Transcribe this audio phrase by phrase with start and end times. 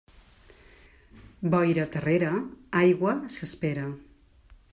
[1.55, 2.33] Boira terrera,
[2.83, 3.87] aigua s'espera.